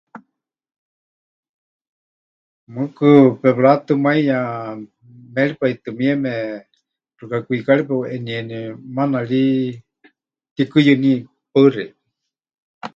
Mɨɨkɨ 2.73 3.07
pepɨratɨmaiya 3.41 4.39
méripai 5.33 5.73
tɨ 5.83 5.89
mieme 5.97 6.33
xɨka 7.17 7.37
kwikari 7.45 7.83
peʼuʼenieni, 7.87 8.59
maana 8.95 9.17
ri 9.29 9.43
pɨtikuyɨní. 10.43 11.11
Paɨ 11.51 11.67
xeikɨ́a. 11.73 12.87